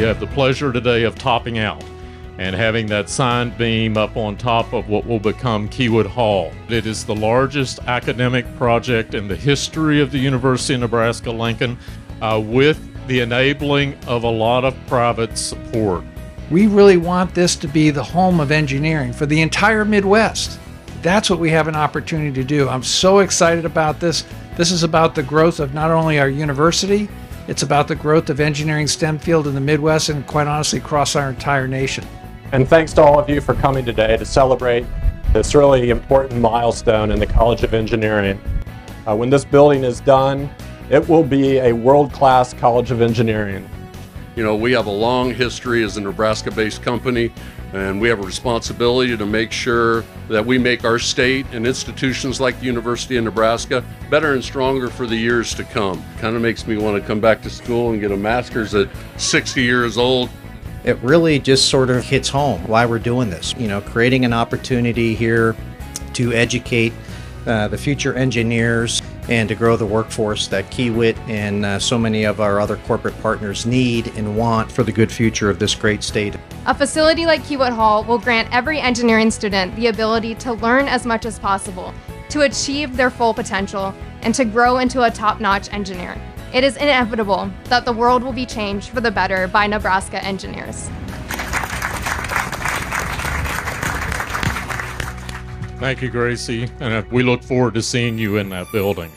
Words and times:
we 0.00 0.06
have 0.06 0.18
the 0.18 0.26
pleasure 0.28 0.72
today 0.72 1.02
of 1.02 1.14
topping 1.14 1.58
out 1.58 1.84
and 2.38 2.56
having 2.56 2.86
that 2.86 3.10
sign 3.10 3.50
beam 3.58 3.98
up 3.98 4.16
on 4.16 4.34
top 4.34 4.72
of 4.72 4.88
what 4.88 5.04
will 5.04 5.20
become 5.20 5.68
Kiewit 5.68 6.06
Hall. 6.06 6.52
It 6.70 6.86
is 6.86 7.04
the 7.04 7.14
largest 7.14 7.80
academic 7.80 8.46
project 8.56 9.12
in 9.12 9.28
the 9.28 9.36
history 9.36 10.00
of 10.00 10.10
the 10.10 10.16
University 10.16 10.72
of 10.72 10.80
Nebraska 10.80 11.30
Lincoln 11.30 11.76
uh, 12.22 12.42
with 12.42 12.80
the 13.08 13.20
enabling 13.20 13.94
of 14.06 14.24
a 14.24 14.30
lot 14.30 14.64
of 14.64 14.74
private 14.86 15.36
support. 15.36 16.02
We 16.50 16.66
really 16.66 16.96
want 16.96 17.34
this 17.34 17.54
to 17.56 17.68
be 17.68 17.90
the 17.90 18.02
home 18.02 18.40
of 18.40 18.50
engineering 18.50 19.12
for 19.12 19.26
the 19.26 19.42
entire 19.42 19.84
Midwest. 19.84 20.58
That's 21.02 21.28
what 21.28 21.40
we 21.40 21.50
have 21.50 21.68
an 21.68 21.76
opportunity 21.76 22.32
to 22.32 22.44
do. 22.44 22.70
I'm 22.70 22.82
so 22.82 23.18
excited 23.18 23.66
about 23.66 24.00
this. 24.00 24.24
This 24.56 24.70
is 24.70 24.82
about 24.82 25.14
the 25.14 25.22
growth 25.22 25.60
of 25.60 25.74
not 25.74 25.90
only 25.90 26.18
our 26.18 26.30
university, 26.30 27.06
it's 27.50 27.64
about 27.64 27.88
the 27.88 27.96
growth 27.96 28.30
of 28.30 28.38
engineering 28.38 28.86
STEM 28.86 29.18
field 29.18 29.48
in 29.48 29.56
the 29.56 29.60
Midwest 29.60 30.08
and 30.08 30.24
quite 30.24 30.46
honestly 30.46 30.78
across 30.78 31.16
our 31.16 31.30
entire 31.30 31.66
nation. 31.66 32.06
And 32.52 32.68
thanks 32.68 32.92
to 32.92 33.02
all 33.02 33.18
of 33.18 33.28
you 33.28 33.40
for 33.40 33.54
coming 33.54 33.84
today 33.84 34.16
to 34.16 34.24
celebrate 34.24 34.86
this 35.32 35.52
really 35.52 35.90
important 35.90 36.40
milestone 36.40 37.10
in 37.10 37.18
the 37.18 37.26
College 37.26 37.64
of 37.64 37.74
Engineering. 37.74 38.40
Uh, 39.04 39.16
when 39.16 39.30
this 39.30 39.44
building 39.44 39.82
is 39.82 39.98
done, 39.98 40.48
it 40.90 41.08
will 41.08 41.24
be 41.24 41.58
a 41.58 41.72
world-class 41.72 42.54
College 42.54 42.92
of 42.92 43.02
Engineering. 43.02 43.68
You 44.40 44.46
know, 44.46 44.56
we 44.56 44.72
have 44.72 44.86
a 44.86 44.90
long 44.90 45.34
history 45.34 45.84
as 45.84 45.98
a 45.98 46.00
Nebraska-based 46.00 46.82
company, 46.82 47.30
and 47.74 48.00
we 48.00 48.08
have 48.08 48.20
a 48.20 48.22
responsibility 48.22 49.14
to 49.14 49.26
make 49.26 49.52
sure 49.52 50.02
that 50.30 50.46
we 50.46 50.56
make 50.56 50.82
our 50.82 50.98
state 50.98 51.44
and 51.52 51.66
institutions 51.66 52.40
like 52.40 52.58
the 52.58 52.64
University 52.64 53.18
of 53.18 53.24
Nebraska 53.24 53.84
better 54.08 54.32
and 54.32 54.42
stronger 54.42 54.88
for 54.88 55.06
the 55.06 55.14
years 55.14 55.52
to 55.56 55.62
come. 55.62 56.02
Kind 56.20 56.36
of 56.36 56.40
makes 56.40 56.66
me 56.66 56.78
want 56.78 56.98
to 56.98 57.06
come 57.06 57.20
back 57.20 57.42
to 57.42 57.50
school 57.50 57.90
and 57.90 58.00
get 58.00 58.12
a 58.12 58.16
master's 58.16 58.74
at 58.74 58.88
60 59.18 59.62
years 59.62 59.98
old 59.98 60.30
it 60.84 60.96
really 61.02 61.38
just 61.38 61.68
sort 61.68 61.90
of 61.90 62.02
hits 62.02 62.30
home 62.30 62.66
why 62.66 62.86
we're 62.86 62.98
doing 62.98 63.28
this. 63.28 63.54
You 63.58 63.68
know, 63.68 63.82
creating 63.82 64.24
an 64.24 64.32
opportunity 64.32 65.14
here 65.14 65.54
to 66.14 66.32
educate 66.32 66.94
uh, 67.46 67.68
the 67.68 67.76
future 67.76 68.14
engineers 68.14 69.02
and 69.30 69.48
to 69.48 69.54
grow 69.54 69.76
the 69.76 69.86
workforce 69.86 70.48
that 70.48 70.70
Kiewit 70.70 71.16
and 71.28 71.64
uh, 71.64 71.78
so 71.78 71.96
many 71.96 72.24
of 72.24 72.40
our 72.40 72.60
other 72.60 72.76
corporate 72.76 73.18
partners 73.22 73.64
need 73.64 74.08
and 74.16 74.36
want 74.36 74.70
for 74.70 74.82
the 74.82 74.92
good 74.92 75.10
future 75.10 75.48
of 75.48 75.58
this 75.58 75.74
great 75.74 76.02
state. 76.02 76.36
A 76.66 76.74
facility 76.74 77.24
like 77.24 77.42
Kiewit 77.44 77.72
Hall 77.72 78.04
will 78.04 78.18
grant 78.18 78.52
every 78.52 78.80
engineering 78.80 79.30
student 79.30 79.74
the 79.76 79.86
ability 79.86 80.34
to 80.34 80.52
learn 80.52 80.88
as 80.88 81.06
much 81.06 81.24
as 81.24 81.38
possible, 81.38 81.94
to 82.28 82.42
achieve 82.42 82.96
their 82.96 83.10
full 83.10 83.32
potential, 83.32 83.94
and 84.22 84.34
to 84.34 84.44
grow 84.44 84.78
into 84.78 85.04
a 85.04 85.10
top 85.10 85.40
notch 85.40 85.72
engineer. 85.72 86.20
It 86.52 86.64
is 86.64 86.76
inevitable 86.76 87.48
that 87.66 87.84
the 87.84 87.92
world 87.92 88.24
will 88.24 88.32
be 88.32 88.44
changed 88.44 88.88
for 88.88 89.00
the 89.00 89.10
better 89.10 89.46
by 89.46 89.68
Nebraska 89.68 90.22
engineers. 90.24 90.90
Thank 95.80 96.02
you, 96.02 96.10
Gracie. 96.10 96.68
And 96.78 96.92
uh, 96.92 97.02
we 97.10 97.22
look 97.22 97.42
forward 97.42 97.72
to 97.72 97.80
seeing 97.80 98.18
you 98.18 98.36
in 98.36 98.50
that 98.50 98.70
building. 98.70 99.10